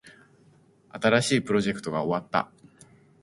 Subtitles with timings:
[0.99, 2.51] 新しいプロジェクトが始まりました。